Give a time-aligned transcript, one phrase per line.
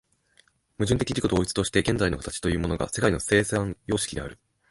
[0.79, 4.39] 矛盾的自己同一として現在の形というものが世界の生産様式である。